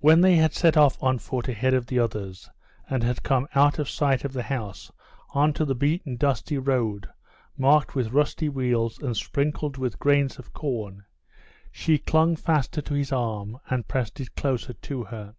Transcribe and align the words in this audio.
When 0.00 0.20
they 0.20 0.36
had 0.36 0.52
set 0.52 0.76
off 0.76 1.02
on 1.02 1.16
foot 1.18 1.48
ahead 1.48 1.72
of 1.72 1.86
the 1.86 1.98
others, 1.98 2.50
and 2.90 3.02
had 3.02 3.22
come 3.22 3.48
out 3.54 3.78
of 3.78 3.88
sight 3.88 4.22
of 4.22 4.34
the 4.34 4.42
house 4.42 4.92
onto 5.30 5.64
the 5.64 5.74
beaten 5.74 6.16
dusty 6.18 6.58
road, 6.58 7.08
marked 7.56 7.94
with 7.94 8.12
rusty 8.12 8.50
wheels 8.50 8.98
and 8.98 9.16
sprinkled 9.16 9.78
with 9.78 9.98
grains 9.98 10.38
of 10.38 10.52
corn, 10.52 11.06
she 11.72 11.96
clung 11.96 12.36
faster 12.36 12.82
to 12.82 12.92
his 12.92 13.10
arm 13.10 13.56
and 13.70 13.88
pressed 13.88 14.20
it 14.20 14.36
closer 14.36 14.74
to 14.74 15.04
her. 15.04 15.34